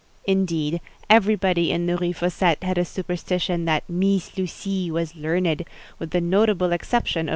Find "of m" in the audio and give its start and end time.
7.27-7.29